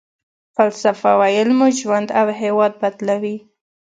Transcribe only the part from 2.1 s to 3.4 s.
او هېواد بدلوي.